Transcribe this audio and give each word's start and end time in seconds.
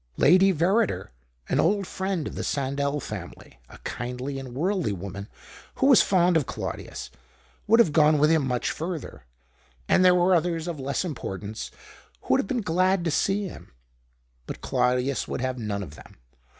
Lady 0.17 0.51
Verrider, 0.51 1.09
an 1.47 1.59
old 1.59 1.85
friend 1.85 2.25
of 2.25 2.33
the 2.33 2.41
Sandell 2.43 2.99
family, 2.99 3.59
a 3.69 3.77
kindly 3.83 4.39
and 4.39 4.55
worldly 4.55 4.91
woman 4.91 5.27
who 5.75 5.85
was 5.85 6.01
fond 6.01 6.35
of 6.35 6.47
Claudius, 6.47 7.11
would 7.67 7.79
have 7.79 7.91
gone 7.93 8.17
with 8.17 8.31
him 8.31 8.43
much 8.47 8.71
further; 8.71 9.25
and 9.87 10.03
there 10.03 10.15
were 10.15 10.33
others, 10.33 10.67
of 10.67 10.79
less 10.79 11.05
importance, 11.05 11.69
who 12.21 12.33
would 12.33 12.39
have 12.39 12.47
been 12.47 12.61
glad 12.61 13.05
to 13.05 13.11
see 13.11 13.47
him. 13.47 13.73
But 14.47 14.59
Claudius 14.61 14.97
90 14.97 15.03
THE 15.03 15.09
OCTAVE 15.11 15.11
OF 15.11 15.27
CLAUDIUS. 15.27 15.27
would 15.27 15.41
have 15.41 15.57
none 15.59 15.83
of 15.83 15.93
them. 15.93 16.17